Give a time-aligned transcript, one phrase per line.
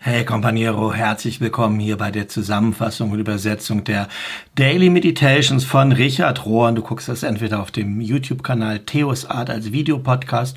[0.00, 4.06] Hey Companiero, herzlich willkommen hier bei der Zusammenfassung und Übersetzung der
[4.54, 6.70] Daily Meditations von Richard Rohr.
[6.70, 10.56] Du guckst das entweder auf dem YouTube-Kanal Theos Art als Videopodcast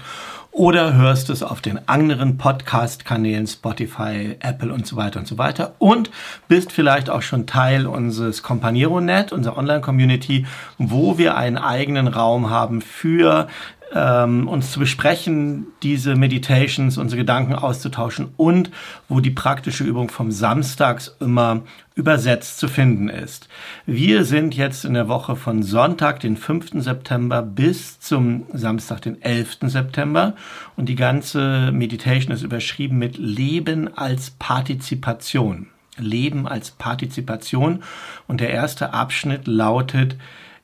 [0.51, 5.73] oder hörst es auf den anderen Podcast-Kanälen Spotify, Apple und so weiter und so weiter
[5.79, 6.11] und
[6.47, 10.45] bist vielleicht auch schon Teil unseres Companiero-Net, unserer Online-Community,
[10.77, 13.47] wo wir einen eigenen Raum haben für
[13.93, 18.71] ähm, uns zu besprechen, diese Meditations, unsere Gedanken auszutauschen und
[19.09, 21.61] wo die praktische Übung vom Samstags immer
[21.93, 23.49] übersetzt zu finden ist.
[23.85, 26.81] Wir sind jetzt in der Woche von Sonntag, den 5.
[26.81, 29.57] September bis zum Samstag, den 11.
[29.63, 30.35] September
[30.77, 35.67] und die ganze Meditation ist überschrieben mit Leben als Partizipation.
[35.97, 37.83] Leben als Partizipation
[38.27, 40.15] und der erste Abschnitt lautet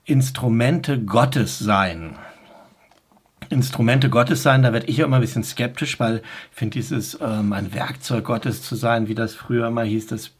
[0.05, 2.15] Instrumente Gottes sein.
[3.49, 6.17] Instrumente Gottes sein, da werde ich ja immer ein bisschen skeptisch, weil
[6.51, 10.31] ich finde dieses ähm, ein Werkzeug Gottes zu sein, wie das früher immer hieß, das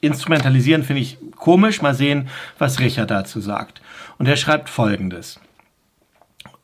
[0.00, 1.82] Instrumentalisieren finde ich komisch.
[1.82, 2.28] Mal sehen,
[2.58, 3.80] was Richard dazu sagt.
[4.18, 5.40] Und er schreibt Folgendes.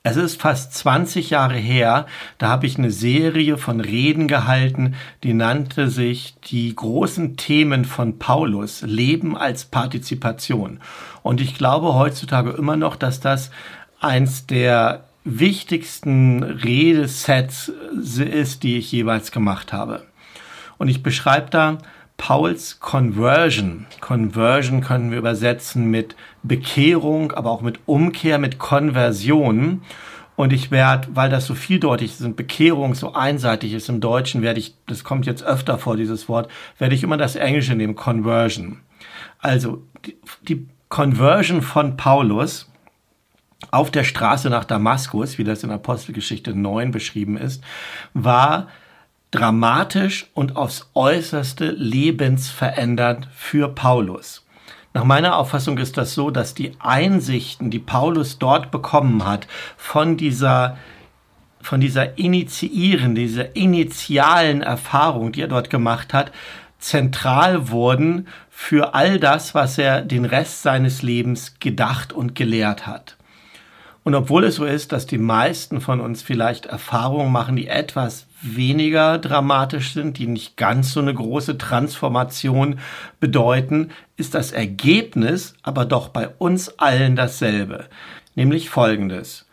[0.07, 2.05] Es ist fast 20 Jahre her,
[2.37, 8.19] da habe ich eine Serie von Reden gehalten, die nannte sich die großen Themen von
[8.19, 10.81] Paulus, Leben als Partizipation.
[11.23, 13.51] Und ich glaube heutzutage immer noch, dass das
[13.99, 20.05] eins der wichtigsten Redesets ist, die ich jeweils gemacht habe.
[20.79, 21.79] Und ich beschreibe da
[22.17, 23.87] Pauls Conversion.
[24.01, 29.83] Conversion können wir übersetzen mit Bekehrung, aber auch mit Umkehr, mit Konversion.
[30.37, 34.43] Und ich werde, weil das so vieldeutig ist und Bekehrung so einseitig ist im Deutschen,
[34.43, 37.95] werde ich, das kommt jetzt öfter vor, dieses Wort, werde ich immer das Englische nehmen,
[37.95, 38.81] Conversion.
[39.39, 40.17] Also die,
[40.49, 42.69] die Conversion von Paulus
[43.71, 47.63] auf der Straße nach Damaskus, wie das in Apostelgeschichte 9 beschrieben ist,
[48.13, 48.69] war
[49.31, 54.47] dramatisch und aufs äußerste lebensverändernd für Paulus.
[54.93, 60.17] Nach meiner Auffassung ist das so, dass die Einsichten, die Paulus dort bekommen hat, von
[60.17, 60.79] dieser
[61.61, 66.31] von dieser initiierenden, dieser initialen Erfahrung, die er dort gemacht hat,
[66.79, 73.17] zentral wurden für all das, was er den Rest seines Lebens gedacht und gelehrt hat.
[74.05, 78.27] Und obwohl es so ist, dass die meisten von uns vielleicht Erfahrungen machen, die etwas
[78.43, 82.79] weniger dramatisch sind, die nicht ganz so eine große Transformation
[83.19, 87.87] bedeuten, ist das Ergebnis aber doch bei uns allen dasselbe.
[88.35, 89.47] Nämlich folgendes.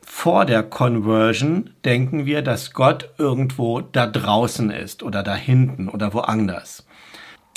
[0.00, 6.14] Vor der Conversion denken wir, dass Gott irgendwo da draußen ist oder da hinten oder
[6.14, 6.87] woanders.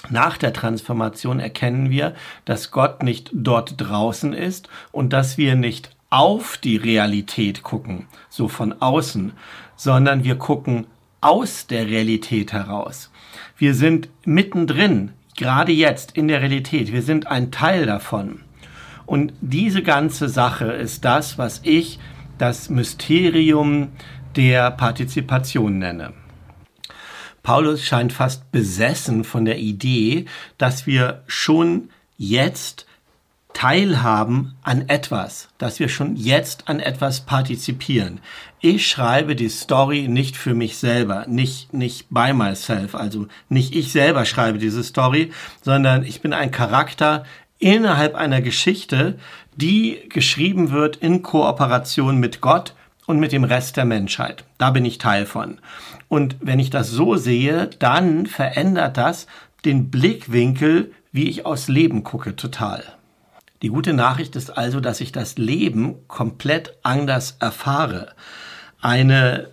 [0.10, 5.92] Nach der Transformation erkennen wir, dass Gott nicht dort draußen ist und dass wir nicht
[6.10, 9.34] auf die Realität gucken, so von außen,
[9.76, 10.88] sondern wir gucken
[11.22, 13.12] aus der Realität heraus.
[13.58, 16.92] Wir sind mittendrin, gerade jetzt in der Realität.
[16.92, 18.42] Wir sind ein Teil davon.
[19.06, 22.00] Und diese ganze Sache ist das, was ich
[22.38, 23.90] das Mysterium
[24.36, 26.14] der Partizipation nenne.
[27.44, 30.26] Paulus scheint fast besessen von der Idee,
[30.58, 32.86] dass wir schon jetzt
[33.54, 38.20] teilhaben an etwas, dass wir schon jetzt an etwas partizipieren.
[38.60, 43.92] Ich schreibe die Story nicht für mich selber, nicht, nicht by myself, also nicht ich
[43.92, 45.32] selber schreibe diese Story,
[45.62, 47.26] sondern ich bin ein Charakter
[47.60, 49.20] innerhalb einer Geschichte,
[49.56, 52.74] die geschrieben wird in Kooperation mit Gott
[53.06, 54.46] und mit dem Rest der Menschheit.
[54.58, 55.60] Da bin ich Teil von.
[56.08, 59.28] Und wenn ich das so sehe, dann verändert das
[59.66, 62.84] den Blickwinkel, wie ich aus Leben gucke, total.
[63.62, 68.14] Die gute Nachricht ist also, dass ich das Leben komplett anders erfahre.
[68.82, 69.50] Eine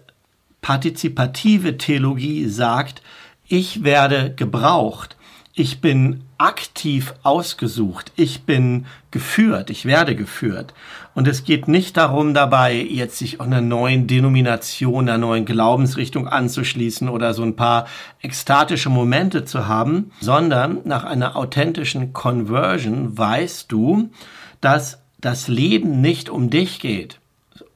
[0.63, 3.03] partizipative Theologie sagt,
[3.47, 5.18] ich werde gebraucht,
[5.59, 10.73] ich bin aktiv ausgesucht, ich bin geführt, ich werde geführt.
[11.17, 17.09] Und es geht nicht darum dabei, jetzt sich einer neuen Denomination, einer neuen Glaubensrichtung anzuschließen
[17.09, 17.89] oder so ein paar
[18.23, 24.11] ekstatische Momente zu haben, sondern nach einer authentischen Conversion weißt du,
[24.61, 27.19] dass das Leben nicht um dich geht.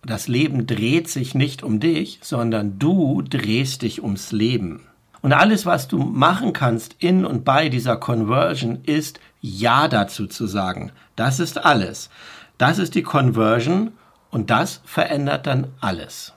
[0.06, 4.82] Das Leben dreht sich nicht um dich, sondern du drehst dich ums Leben.
[5.22, 10.48] Und alles, was du machen kannst in und bei dieser Conversion, ist Ja dazu zu
[10.48, 10.90] sagen.
[11.14, 12.10] Das ist alles.
[12.58, 13.92] Das ist die Conversion
[14.30, 16.32] und das verändert dann alles.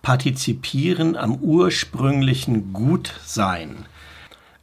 [0.00, 3.86] Partizipieren am ursprünglichen Gutsein.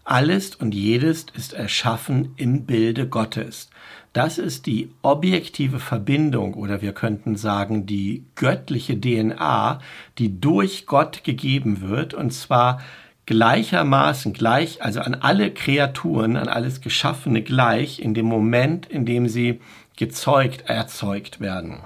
[0.05, 3.69] Alles und jedes ist erschaffen im Bilde Gottes.
[4.13, 9.79] Das ist die objektive Verbindung oder wir könnten sagen die göttliche DNA,
[10.19, 12.79] die durch Gott gegeben wird und zwar
[13.25, 19.27] gleichermaßen gleich, also an alle Kreaturen, an alles Geschaffene gleich in dem Moment, in dem
[19.27, 19.61] sie
[19.97, 21.79] gezeugt, erzeugt werden.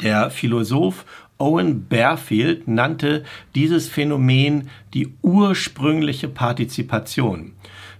[0.00, 1.04] Der Philosoph
[1.38, 3.24] Owen Barfield nannte
[3.54, 7.52] dieses Phänomen die ursprüngliche Partizipation.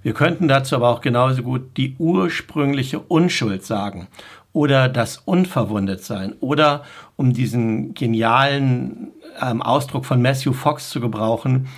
[0.03, 4.09] Wir könnten dazu aber auch genauso gut die ursprüngliche Unschuld sagen
[4.53, 6.85] oder das Unverwundetsein oder
[7.17, 9.09] um diesen genialen
[9.41, 11.69] ähm, Ausdruck von Matthew Fox zu gebrauchen,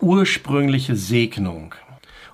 [0.00, 1.74] ursprüngliche Segnung.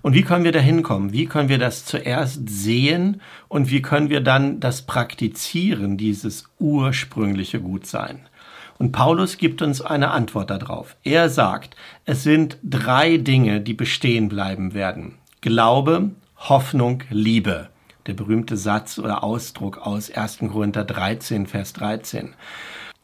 [0.01, 1.13] Und wie können wir da hinkommen?
[1.13, 7.61] Wie können wir das zuerst sehen und wie können wir dann das praktizieren, dieses ursprüngliche
[7.61, 8.28] Gutsein?
[8.79, 10.97] Und Paulus gibt uns eine Antwort darauf.
[11.03, 15.19] Er sagt, es sind drei Dinge, die bestehen bleiben werden.
[15.41, 17.69] Glaube, Hoffnung, Liebe.
[18.07, 20.39] Der berühmte Satz oder Ausdruck aus 1.
[20.51, 22.35] Korinther 13, Vers 13.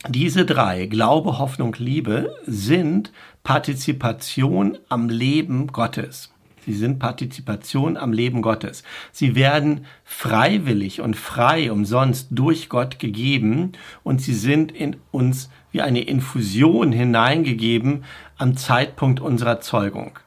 [0.08, 3.12] Diese drei, Glaube, Hoffnung, Liebe, sind
[3.42, 6.33] Partizipation am Leben Gottes.
[6.64, 8.84] Sie sind Partizipation am Leben Gottes.
[9.12, 13.72] Sie werden freiwillig und frei umsonst durch Gott gegeben
[14.02, 18.04] und sie sind in uns wie eine Infusion hineingegeben
[18.38, 20.18] am Zeitpunkt unserer Zeugung.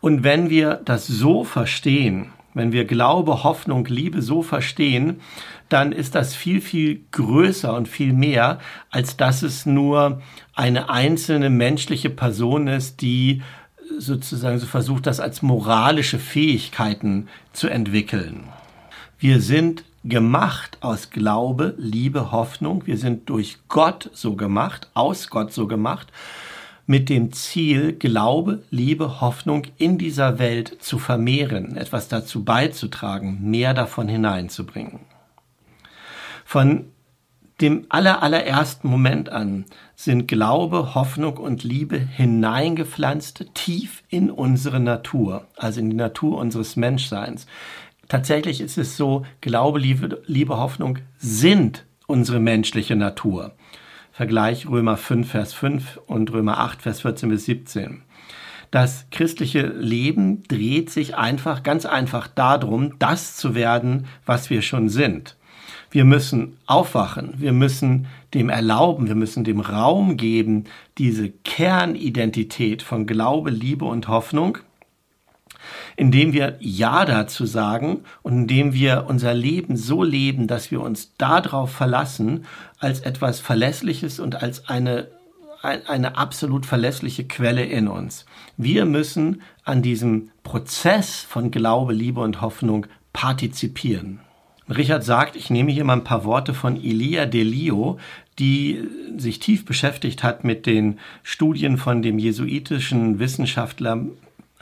[0.00, 5.20] Und wenn wir das so verstehen, wenn wir Glaube, Hoffnung, Liebe so verstehen,
[5.68, 8.58] dann ist das viel, viel größer und viel mehr,
[8.90, 10.20] als dass es nur
[10.54, 13.42] eine einzelne menschliche Person ist, die
[13.98, 18.44] sozusagen so versucht, das als moralische Fähigkeiten zu entwickeln.
[19.18, 22.86] Wir sind gemacht aus Glaube, Liebe, Hoffnung.
[22.86, 26.08] Wir sind durch Gott so gemacht, aus Gott so gemacht,
[26.86, 33.74] mit dem Ziel, Glaube, Liebe, Hoffnung in dieser Welt zu vermehren, etwas dazu beizutragen, mehr
[33.74, 35.00] davon hineinzubringen.
[36.44, 36.86] Von
[37.60, 39.64] dem aller, allerersten Moment an
[40.04, 46.74] sind Glaube, Hoffnung und Liebe hineingepflanzt tief in unsere Natur, also in die Natur unseres
[46.74, 47.46] Menschseins.
[48.08, 53.52] Tatsächlich ist es so, Glaube, Liebe, Liebe, Hoffnung sind unsere menschliche Natur.
[54.10, 58.02] Vergleich Römer 5, Vers 5 und Römer 8, Vers 14 bis 17.
[58.72, 64.88] Das christliche Leben dreht sich einfach, ganz einfach darum, das zu werden, was wir schon
[64.88, 65.36] sind.
[65.92, 70.64] Wir müssen aufwachen, wir müssen dem erlauben, wir müssen dem Raum geben,
[70.96, 74.56] diese Kernidentität von Glaube, Liebe und Hoffnung,
[75.96, 81.12] indem wir Ja dazu sagen und indem wir unser Leben so leben, dass wir uns
[81.18, 82.46] darauf verlassen,
[82.78, 85.08] als etwas Verlässliches und als eine,
[85.60, 88.24] eine absolut verlässliche Quelle in uns.
[88.56, 94.20] Wir müssen an diesem Prozess von Glaube, Liebe und Hoffnung partizipieren.
[94.76, 97.98] Richard sagt, ich nehme hier mal ein paar Worte von Elia Delio,
[98.38, 104.06] die sich tief beschäftigt hat mit den Studien von dem jesuitischen Wissenschaftler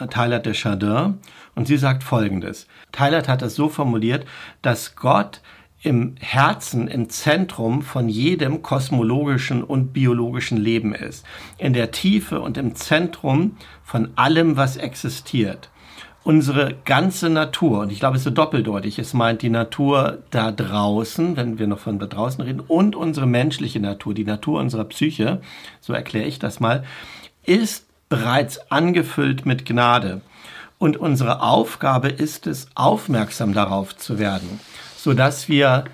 [0.09, 1.19] Tyler de Chardin.
[1.55, 2.67] Und sie sagt Folgendes.
[2.93, 4.25] Tyler hat das so formuliert,
[4.63, 5.41] dass Gott
[5.83, 11.25] im Herzen, im Zentrum von jedem kosmologischen und biologischen Leben ist.
[11.57, 15.70] In der Tiefe und im Zentrum von allem, was existiert
[16.23, 20.53] unsere ganze Natur, und ich glaube, es ist so doppeldeutig, es meint die Natur da
[20.53, 24.85] draußen, wenn wir noch von da draußen reden, und unsere menschliche Natur, die Natur unserer
[24.85, 25.41] Psyche,
[25.81, 26.85] so erkläre ich das mal,
[27.45, 30.21] ist bereits angefüllt mit Gnade.
[30.79, 34.61] Und unsere Aufgabe ist es, aufmerksam darauf zu werden,
[34.97, 35.85] so dass wir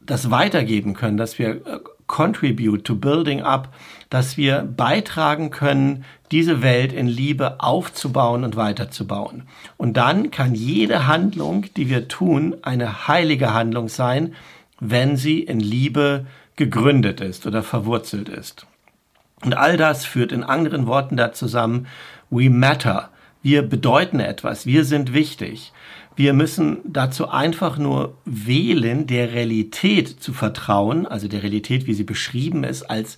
[0.00, 1.80] das weitergeben können, dass wir äh,
[2.12, 3.72] contribute to building up,
[4.10, 9.44] dass wir beitragen können, diese Welt in Liebe aufzubauen und weiterzubauen.
[9.78, 14.34] Und dann kann jede Handlung, die wir tun, eine heilige Handlung sein,
[14.78, 16.26] wenn sie in Liebe
[16.56, 18.66] gegründet ist oder verwurzelt ist.
[19.42, 21.86] Und all das führt in anderen Worten da zusammen,
[22.28, 23.08] we matter.
[23.42, 25.72] Wir bedeuten etwas, wir sind wichtig.
[26.14, 32.04] Wir müssen dazu einfach nur wählen, der Realität zu vertrauen, also der Realität, wie sie
[32.04, 33.16] beschrieben ist, als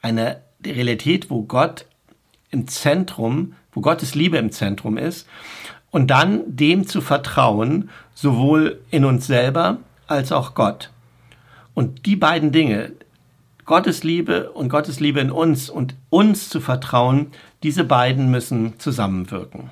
[0.00, 1.86] eine Realität, wo Gott
[2.50, 5.28] im Zentrum, wo Gottes Liebe im Zentrum ist,
[5.90, 10.90] und dann dem zu vertrauen, sowohl in uns selber als auch Gott.
[11.74, 12.92] Und die beiden Dinge,
[13.64, 17.28] Gottes Liebe und Gottes Liebe in uns und uns zu vertrauen,
[17.62, 19.70] diese beiden müssen zusammenwirken.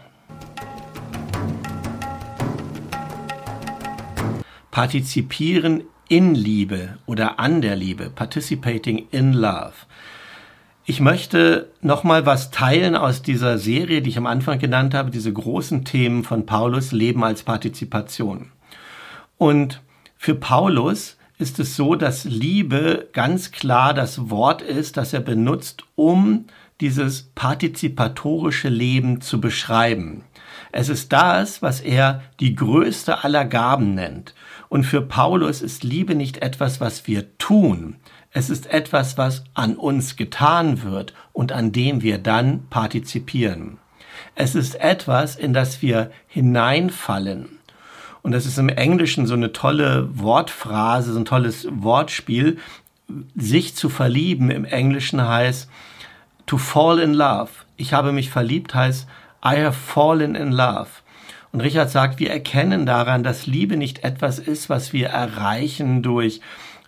[4.79, 9.73] Partizipieren in Liebe oder an der Liebe, participating in love.
[10.85, 15.33] Ich möchte nochmal was teilen aus dieser Serie, die ich am Anfang genannt habe, diese
[15.33, 18.53] großen Themen von Paulus, Leben als Partizipation.
[19.37, 19.83] Und
[20.17, 25.83] für Paulus ist es so, dass Liebe ganz klar das Wort ist, das er benutzt,
[25.97, 26.45] um
[26.81, 30.23] dieses partizipatorische Leben zu beschreiben.
[30.71, 34.35] Es ist das, was er die größte aller Gaben nennt.
[34.69, 37.97] Und für Paulus ist Liebe nicht etwas, was wir tun.
[38.31, 43.79] Es ist etwas, was an uns getan wird und an dem wir dann partizipieren.
[44.35, 47.59] Es ist etwas, in das wir hineinfallen.
[48.23, 52.59] Und das ist im Englischen so eine tolle Wortphrase, so ein tolles Wortspiel.
[53.35, 55.71] Sich zu verlieben im Englischen heißt
[56.47, 57.51] to fall in love.
[57.77, 59.07] Ich habe mich verliebt heißt
[59.43, 60.89] I have fallen in love.
[61.53, 66.41] Und Richard sagt, wir erkennen daran, dass Liebe nicht etwas ist, was wir erreichen durch,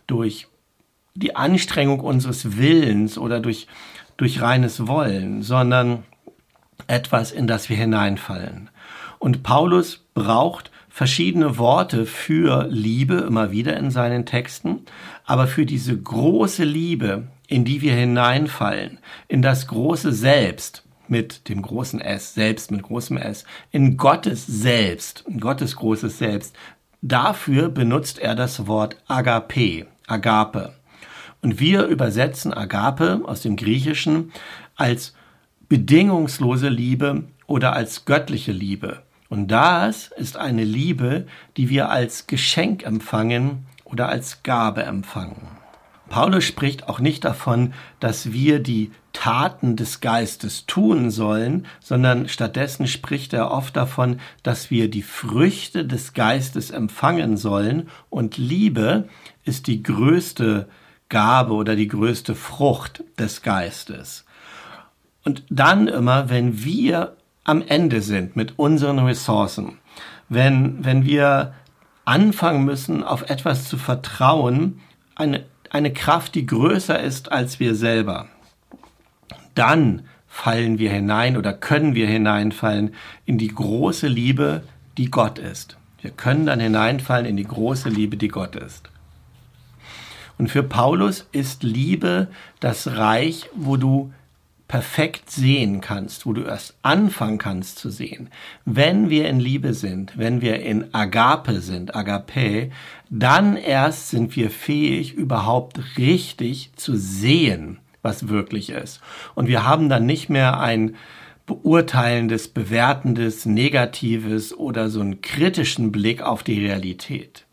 [0.07, 0.49] durch
[1.15, 3.67] die Anstrengung unseres Willens oder durch,
[4.17, 6.05] durch reines Wollen, sondern
[6.87, 8.71] etwas, in das wir hineinfallen.
[9.19, 14.81] Und Paulus braucht verschiedene Worte für Liebe immer wieder in seinen Texten,
[15.25, 18.99] aber für diese große Liebe, in die wir hineinfallen,
[19.29, 25.25] in das große Selbst, mit dem großen S, selbst mit großem S, in Gottes Selbst,
[25.27, 26.57] in Gottes großes Selbst.
[27.03, 30.75] Dafür benutzt er das Wort Agape, Agape.
[31.43, 34.33] Und wir übersetzen Agape aus dem Griechischen
[34.77, 35.15] als
[35.69, 39.03] bedingungslose Liebe oder als göttliche Liebe.
[39.29, 41.27] Und das ist eine Liebe,
[41.57, 45.60] die wir als Geschenk empfangen oder als Gabe empfangen.
[46.11, 52.89] Paulus spricht auch nicht davon, dass wir die Taten des Geistes tun sollen, sondern stattdessen
[52.89, 59.09] spricht er oft davon, dass wir die Früchte des Geistes empfangen sollen und Liebe
[59.45, 60.69] ist die größte
[61.09, 64.25] Gabe oder die größte Frucht des Geistes.
[65.25, 69.79] Und dann immer, wenn wir am Ende sind mit unseren Ressourcen,
[70.29, 71.55] wenn, wenn wir
[72.05, 74.81] anfangen müssen, auf etwas zu vertrauen,
[75.15, 78.27] eine eine Kraft, die größer ist als wir selber.
[79.55, 84.63] Dann fallen wir hinein oder können wir hineinfallen in die große Liebe,
[84.99, 85.77] die Gott ist.
[86.03, 88.91] Wir können dann hineinfallen in die große Liebe, die Gott ist.
[90.39, 92.29] Und für Paulus ist Liebe
[92.61, 94.13] das Reich, wo du
[94.71, 98.31] perfekt sehen kannst, wo du erst anfangen kannst zu sehen.
[98.65, 102.71] Wenn wir in Liebe sind, wenn wir in Agape sind, Agape,
[103.11, 109.01] dann erst sind wir fähig, überhaupt richtig zu sehen, was wirklich ist.
[109.35, 110.95] Und wir haben dann nicht mehr ein
[111.47, 117.45] beurteilendes, bewertendes, negatives oder so einen kritischen Blick auf die Realität.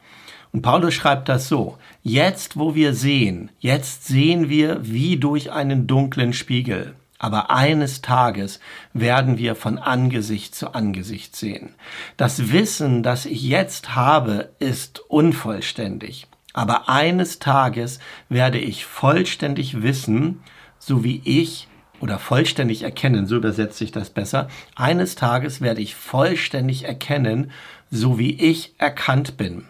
[0.52, 5.88] Und Paulus schreibt das so, jetzt wo wir sehen, jetzt sehen wir wie durch einen
[5.88, 6.94] dunklen Spiegel.
[7.20, 8.60] Aber eines Tages
[8.94, 11.74] werden wir von Angesicht zu Angesicht sehen.
[12.16, 16.28] Das Wissen, das ich jetzt habe, ist unvollständig.
[16.54, 20.42] Aber eines Tages werde ich vollständig wissen,
[20.80, 21.68] so wie ich
[22.00, 24.48] oder vollständig erkennen, so übersetze ich das besser.
[24.76, 27.52] Eines Tages werde ich vollständig erkennen,
[27.90, 29.66] so wie ich erkannt bin.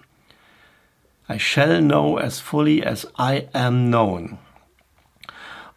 [1.30, 4.38] I shall know as fully as I am known.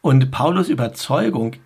[0.02, 1.56] Und Paulus Überzeugung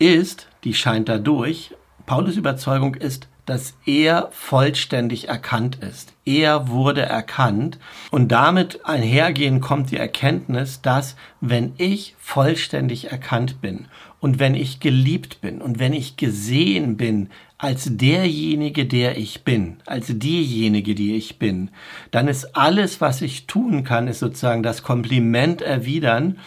[0.00, 1.70] ist, die scheint dadurch,
[2.06, 6.14] Paulus Überzeugung ist, dass er vollständig erkannt ist.
[6.24, 7.78] Er wurde erkannt
[8.10, 13.86] und damit einhergehen kommt die Erkenntnis, dass wenn ich vollständig erkannt bin
[14.18, 19.76] und wenn ich geliebt bin und wenn ich gesehen bin als derjenige, der ich bin,
[19.86, 21.70] als diejenige, die ich bin,
[22.10, 26.38] dann ist alles, was ich tun kann, ist sozusagen das Kompliment erwidern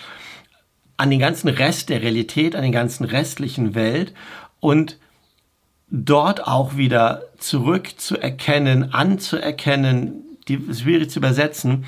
[0.97, 4.13] an den ganzen Rest der Realität, an den ganzen restlichen Welt
[4.59, 4.97] und
[5.89, 11.85] dort auch wieder zurückzuerkennen, anzuerkennen, die schwierig zu übersetzen,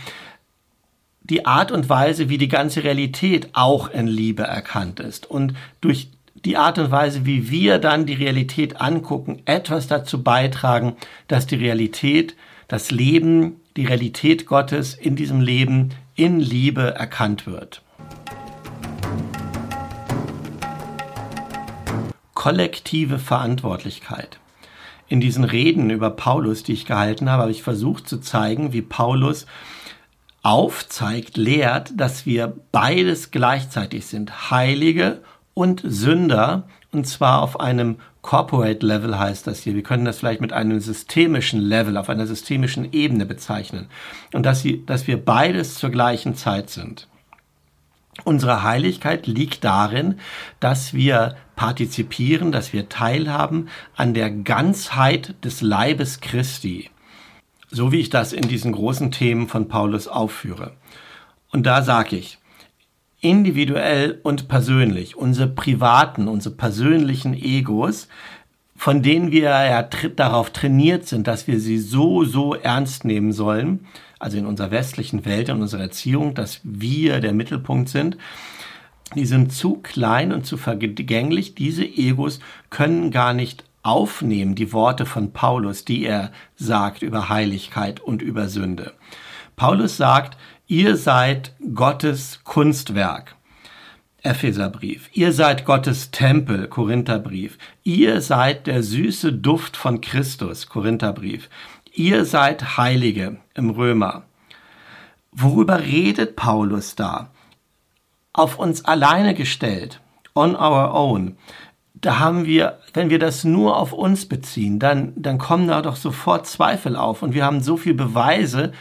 [1.23, 6.09] die Art und Weise, wie die ganze Realität auch in Liebe erkannt ist und durch
[6.45, 10.95] die Art und Weise, wie wir dann die Realität angucken, etwas dazu beitragen,
[11.27, 12.35] dass die Realität,
[12.67, 17.81] das Leben, die Realität Gottes in diesem Leben in Liebe erkannt wird.
[22.39, 24.39] Kollektive Verantwortlichkeit.
[25.09, 28.81] In diesen Reden über Paulus, die ich gehalten habe, habe ich versucht zu zeigen, wie
[28.81, 29.45] Paulus
[30.41, 35.19] aufzeigt, lehrt, dass wir beides gleichzeitig sind, Heilige
[35.53, 39.75] und Sünder, und zwar auf einem Corporate Level heißt das hier.
[39.75, 43.87] Wir können das vielleicht mit einem systemischen Level, auf einer systemischen Ebene bezeichnen.
[44.33, 47.08] Und dass, sie, dass wir beides zur gleichen Zeit sind.
[48.23, 50.19] Unsere Heiligkeit liegt darin,
[50.59, 56.89] dass wir partizipieren, dass wir teilhaben an der Ganzheit des Leibes Christi.
[57.71, 60.73] so wie ich das in diesen großen Themen von Paulus aufführe.
[61.51, 62.37] Und da sage ich,
[63.21, 68.07] individuell und persönlich, unsere privaten, unsere persönlichen Egos,
[68.79, 73.85] von denen wir ja darauf trainiert sind, dass wir sie so, so ernst nehmen sollen,
[74.19, 78.17] also in unserer westlichen Welt, in unserer Erziehung, dass wir der Mittelpunkt sind,
[79.15, 81.55] die sind zu klein und zu vergänglich.
[81.55, 87.99] Diese Egos können gar nicht aufnehmen, die Worte von Paulus, die er sagt über Heiligkeit
[87.99, 88.93] und über Sünde.
[89.57, 93.35] Paulus sagt, ihr seid Gottes Kunstwerk.
[94.23, 95.09] Epheserbrief.
[95.13, 97.57] Ihr seid Gottes Tempel, Korintherbrief.
[97.83, 101.49] Ihr seid der süße Duft von Christus, Korintherbrief.
[101.93, 104.23] Ihr seid Heilige im Römer.
[105.31, 107.29] Worüber redet Paulus da?
[108.33, 110.01] Auf uns alleine gestellt,
[110.35, 111.37] on our own.
[111.93, 115.95] Da haben wir, wenn wir das nur auf uns beziehen, dann, dann kommen da doch
[115.95, 118.71] sofort Zweifel auf und wir haben so viel Beweise,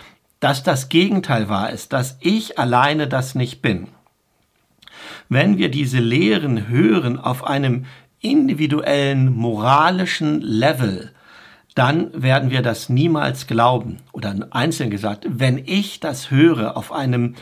[0.40, 3.88] dass das Gegenteil wahr ist, dass ich alleine das nicht bin.
[5.28, 7.84] Wenn wir diese Lehren hören auf einem
[8.20, 11.12] individuellen moralischen Level,
[11.74, 13.98] dann werden wir das niemals glauben.
[14.12, 17.36] Oder einzeln gesagt, wenn ich das höre auf einem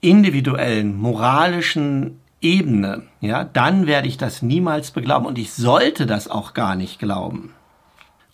[0.00, 6.54] individuellen moralischen Ebene, ja, dann werde ich das niemals beglauben und ich sollte das auch
[6.54, 7.54] gar nicht glauben.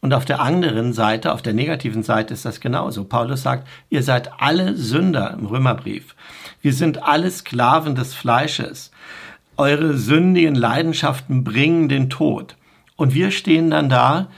[0.01, 3.05] Und auf der anderen Seite, auf der negativen Seite ist das genauso.
[3.05, 6.15] Paulus sagt, ihr seid alle Sünder im Römerbrief.
[6.63, 8.91] Wir sind alle Sklaven des Fleisches.
[9.57, 12.57] Eure sündigen Leidenschaften bringen den Tod.
[12.97, 14.29] Und wir stehen dann da,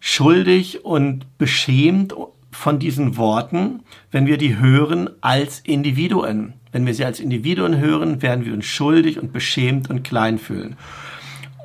[0.00, 2.14] schuldig und beschämt
[2.50, 6.54] von diesen Worten, wenn wir die hören als Individuen.
[6.72, 10.76] Wenn wir sie als Individuen hören, werden wir uns schuldig und beschämt und klein fühlen.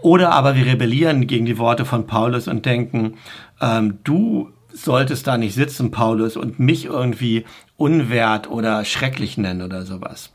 [0.06, 3.16] Oder aber wir rebellieren gegen die Worte von Paulus und denken,
[3.60, 7.44] ähm, du solltest da nicht sitzen, Paulus, und mich irgendwie
[7.76, 10.32] unwert oder schrecklich nennen oder sowas.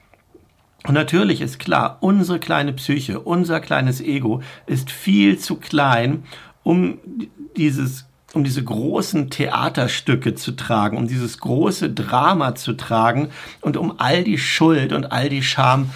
[0.88, 6.24] Und natürlich ist klar, unsere kleine Psyche, unser kleines Ego ist viel zu klein,
[6.64, 6.98] um
[7.56, 13.94] dieses um diese großen Theaterstücke zu tragen, um dieses große Drama zu tragen und um
[13.98, 15.90] all die Schuld und all die Scham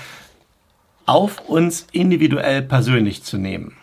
[1.07, 3.75] auf uns individuell persönlich zu nehmen.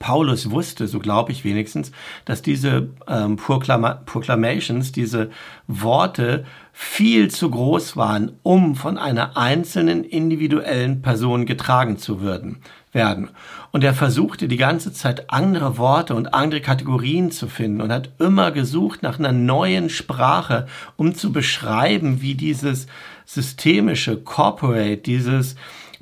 [0.00, 1.92] Paulus wusste, so glaube ich wenigstens,
[2.24, 5.30] dass diese ähm, Proclama Proclamations, diese
[5.66, 13.28] Worte viel zu groß waren, um von einer einzelnen individuellen Person getragen zu würden, werden.
[13.72, 18.08] Und er versuchte die ganze Zeit andere Worte und andere Kategorien zu finden und hat
[18.18, 22.86] immer gesucht nach einer neuen Sprache, um zu beschreiben, wie dieses
[23.26, 25.56] systemische Corporate, dieses,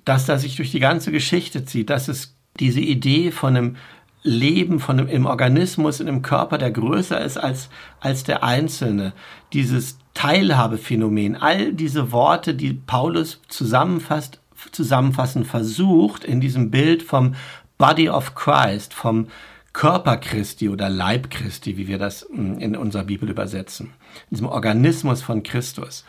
[0.09, 3.77] dass das sich durch die ganze Geschichte zieht, dass es diese Idee von einem
[4.23, 7.68] Leben von einem, im Organismus, in einem Körper, der größer ist als,
[8.01, 9.12] als der Einzelne.
[9.53, 14.40] Dieses Teilhabephänomen, all diese Worte, die Paulus zusammenfasst,
[14.73, 17.35] zusammenfassen versucht in diesem Bild vom
[17.79, 19.29] Body of Christ, vom
[19.78, 23.92] Körper Christi oder Leib Christi, wie wir das hm, in unserer Bibel übersetzen,
[24.28, 26.04] in diesem Organismus von Christus.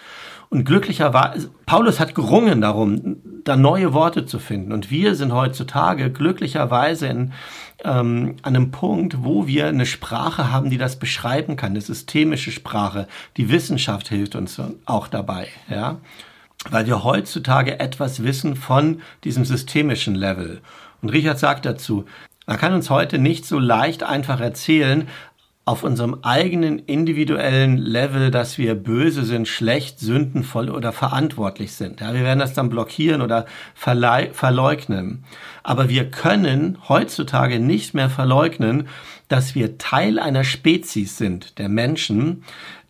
[0.49, 4.71] Und glücklicherweise, Paulus hat gerungen darum, da neue Worte zu finden.
[4.71, 7.33] Und wir sind heutzutage glücklicherweise in,
[7.83, 12.51] ähm, an einem Punkt, wo wir eine Sprache haben, die das beschreiben kann, eine systemische
[12.51, 13.07] Sprache.
[13.37, 15.99] Die Wissenschaft hilft uns auch dabei, ja.
[16.71, 20.59] Weil wir heutzutage etwas wissen von diesem systemischen Level.
[21.03, 22.05] Und Richard sagt dazu,
[22.49, 25.07] man kann uns heute nicht so leicht einfach erzählen,
[25.65, 32.01] auf unserem eigenen individuellen Level, dass wir böse sind, schlecht, sündenvoll oder verantwortlich sind.
[32.01, 35.25] Ja, wir werden das dann blockieren oder verleugnen.
[35.61, 38.87] Aber wir können heutzutage nicht mehr verleugnen,
[39.27, 42.43] dass wir Teil einer Spezies sind, der Menschen,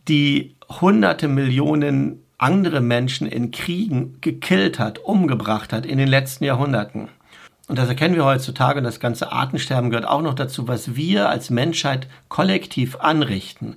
[0.08, 7.10] die hunderte Millionen andere Menschen in Kriegen gekillt hat, umgebracht hat in den letzten Jahrhunderten.
[7.70, 11.30] Und das erkennen wir heutzutage und das ganze Artensterben gehört auch noch dazu, was wir
[11.30, 13.76] als Menschheit kollektiv anrichten.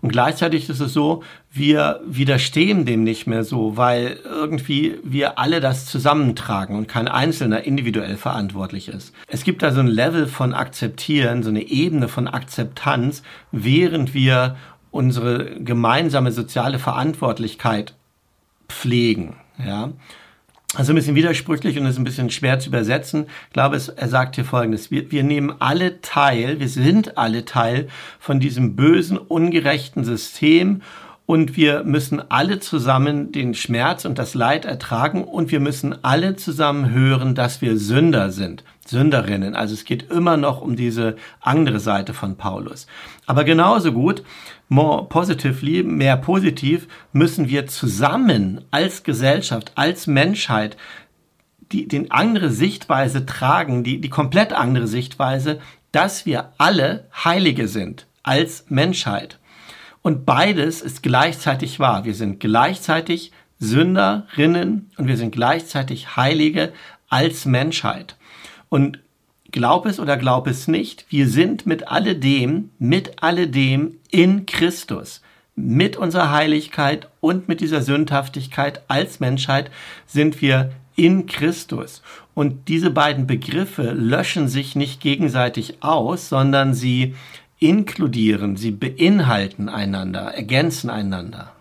[0.00, 5.60] Und gleichzeitig ist es so, wir widerstehen dem nicht mehr so, weil irgendwie wir alle
[5.60, 9.14] das zusammentragen und kein Einzelner individuell verantwortlich ist.
[9.28, 14.56] Es gibt da so ein Level von Akzeptieren, so eine Ebene von Akzeptanz, während wir
[14.90, 17.92] unsere gemeinsame soziale Verantwortlichkeit
[18.70, 19.90] pflegen, ja.
[20.74, 23.26] Also ein bisschen widersprüchlich und ist ein bisschen schwer zu übersetzen.
[23.46, 24.90] Ich glaube, es, er sagt hier Folgendes.
[24.90, 30.82] Wir, wir nehmen alle teil, wir sind alle Teil von diesem bösen, ungerechten System
[31.26, 36.36] und wir müssen alle zusammen den Schmerz und das Leid ertragen und wir müssen alle
[36.36, 39.54] zusammen hören, dass wir Sünder sind, Sünderinnen.
[39.54, 42.86] Also es geht immer noch um diese andere Seite von Paulus.
[43.26, 44.22] Aber genauso gut
[44.68, 50.76] more positively, mehr positiv, müssen wir zusammen als Gesellschaft, als Menschheit
[51.72, 55.60] die, die andere Sichtweise tragen, die, die komplett andere Sichtweise,
[55.92, 59.38] dass wir alle Heilige sind als Menschheit.
[60.02, 62.04] Und beides ist gleichzeitig wahr.
[62.04, 66.72] Wir sind gleichzeitig Sünderinnen und wir sind gleichzeitig Heilige
[67.08, 68.16] als Menschheit.
[68.68, 68.98] Und
[69.54, 75.22] glaub es oder glaub es nicht, wir sind mit alledem, mit alledem in Christus.
[75.54, 79.70] Mit unserer Heiligkeit und mit dieser Sündhaftigkeit als Menschheit
[80.08, 82.02] sind wir in Christus.
[82.34, 87.14] Und diese beiden Begriffe löschen sich nicht gegenseitig aus, sondern sie
[87.60, 91.53] inkludieren, sie beinhalten einander, ergänzen einander.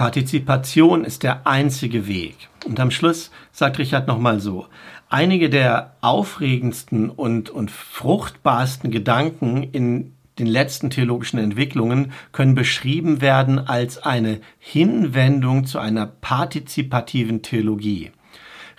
[0.00, 2.48] Partizipation ist der einzige Weg.
[2.64, 4.66] Und am Schluss sagt Richard nochmal so,
[5.10, 13.58] einige der aufregendsten und, und fruchtbarsten Gedanken in den letzten theologischen Entwicklungen können beschrieben werden
[13.58, 18.10] als eine Hinwendung zu einer partizipativen Theologie.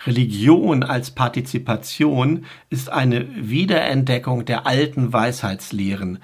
[0.04, 6.18] Religion als Partizipation ist eine Wiederentdeckung der alten Weisheitslehren,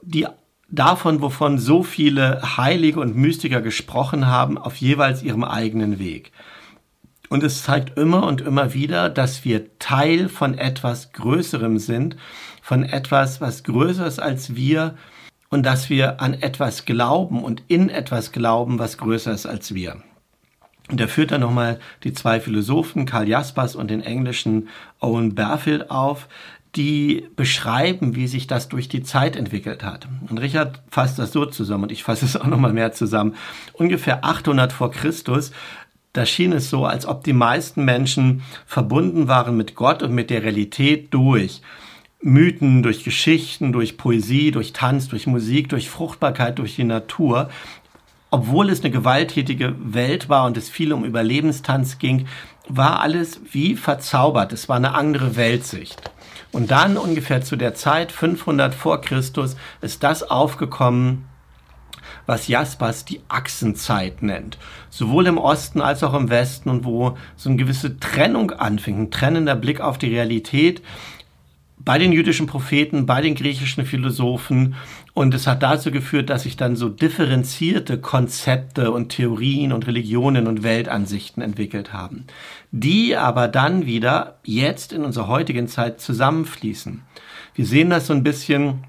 [0.00, 0.28] die
[0.72, 6.32] davon, wovon so viele Heilige und Mystiker gesprochen haben, auf jeweils ihrem eigenen Weg.
[7.28, 12.16] Und es zeigt immer und immer wieder, dass wir Teil von etwas Größerem sind,
[12.60, 14.96] von etwas, was größer ist als wir
[15.48, 20.02] und dass wir an etwas glauben und in etwas glauben, was größer ist als wir.
[20.90, 24.68] Und er führt dann nochmal die zwei Philosophen, Karl Jaspers und den englischen
[25.00, 26.28] Owen Barfield auf,
[26.74, 30.08] die beschreiben, wie sich das durch die Zeit entwickelt hat.
[30.28, 33.34] Und Richard fasst das so zusammen und ich fasse es auch nochmal mehr zusammen.
[33.74, 35.52] Ungefähr 800 vor Christus,
[36.14, 40.30] da schien es so, als ob die meisten Menschen verbunden waren mit Gott und mit
[40.30, 41.60] der Realität durch
[42.22, 47.50] Mythen, durch Geschichten, durch Poesie, durch Tanz, durch Musik, durch Fruchtbarkeit, durch die Natur.
[48.34, 52.26] Obwohl es eine gewalttätige Welt war und es viel um Überlebenstanz ging,
[52.66, 54.54] war alles wie verzaubert.
[54.54, 56.10] Es war eine andere Weltsicht.
[56.50, 61.26] Und dann ungefähr zu der Zeit 500 vor Christus ist das aufgekommen,
[62.24, 64.56] was Jaspers die Achsenzeit nennt.
[64.88, 69.10] Sowohl im Osten als auch im Westen und wo so eine gewisse Trennung anfing, ein
[69.10, 70.80] trennender Blick auf die Realität
[71.84, 74.74] bei den jüdischen Propheten, bei den griechischen Philosophen.
[75.14, 80.46] Und es hat dazu geführt, dass sich dann so differenzierte Konzepte und Theorien und Religionen
[80.46, 82.24] und Weltansichten entwickelt haben,
[82.70, 87.02] die aber dann wieder jetzt in unserer heutigen Zeit zusammenfließen.
[87.54, 88.84] Wir sehen das so ein bisschen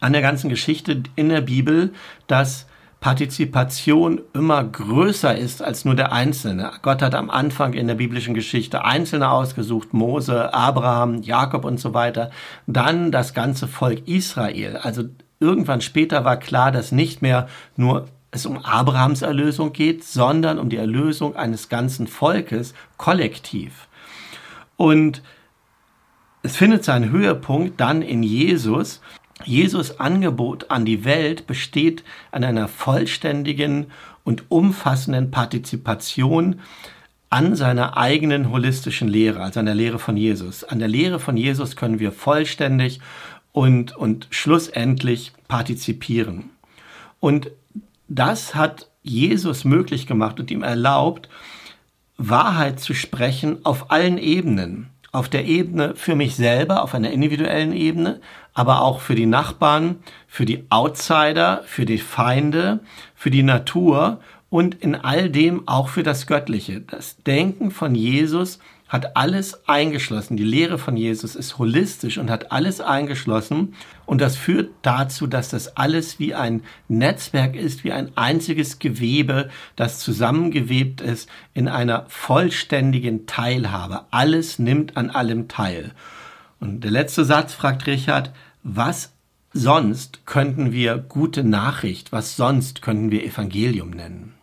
[0.00, 1.92] an der ganzen Geschichte in der Bibel,
[2.26, 2.67] dass
[3.00, 6.72] Partizipation immer größer ist als nur der Einzelne.
[6.82, 11.94] Gott hat am Anfang in der biblischen Geschichte Einzelne ausgesucht, Mose, Abraham, Jakob und so
[11.94, 12.30] weiter.
[12.66, 14.78] Dann das ganze Volk Israel.
[14.78, 15.04] Also
[15.38, 20.68] irgendwann später war klar, dass nicht mehr nur es um Abrahams Erlösung geht, sondern um
[20.68, 23.88] die Erlösung eines ganzen Volkes kollektiv.
[24.76, 25.22] Und
[26.42, 29.00] es findet seinen Höhepunkt dann in Jesus,
[29.44, 33.86] Jesus Angebot an die Welt besteht an einer vollständigen
[34.24, 36.60] und umfassenden Partizipation
[37.30, 40.64] an seiner eigenen holistischen Lehre, also an der Lehre von Jesus.
[40.64, 43.00] An der Lehre von Jesus können wir vollständig
[43.52, 46.50] und, und schlussendlich partizipieren.
[47.20, 47.50] Und
[48.08, 51.28] das hat Jesus möglich gemacht und ihm erlaubt,
[52.16, 57.72] Wahrheit zu sprechen auf allen Ebenen auf der Ebene für mich selber, auf einer individuellen
[57.72, 58.20] Ebene,
[58.54, 59.96] aber auch für die Nachbarn,
[60.28, 62.80] für die Outsider, für die Feinde,
[63.14, 66.80] für die Natur und in all dem auch für das Göttliche.
[66.80, 70.36] Das Denken von Jesus hat alles eingeschlossen.
[70.36, 73.74] Die Lehre von Jesus ist holistisch und hat alles eingeschlossen.
[74.06, 79.50] Und das führt dazu, dass das alles wie ein Netzwerk ist, wie ein einziges Gewebe,
[79.76, 84.06] das zusammengewebt ist in einer vollständigen Teilhabe.
[84.10, 85.92] Alles nimmt an allem teil.
[86.60, 89.12] Und der letzte Satz fragt Richard, was
[89.52, 94.34] sonst könnten wir gute Nachricht, was sonst könnten wir Evangelium nennen?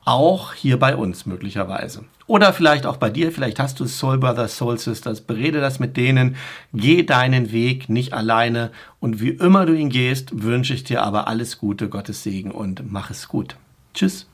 [0.09, 2.03] Auch hier bei uns möglicherweise.
[2.25, 5.97] Oder vielleicht auch bei dir, vielleicht hast du Soul Brothers, Soul Sisters, berede das mit
[5.97, 6.35] denen,
[6.73, 11.27] geh deinen Weg nicht alleine und wie immer du ihn gehst, wünsche ich dir aber
[11.27, 13.55] alles Gute, Gottes Segen und mach es gut.
[13.93, 14.25] Tschüss.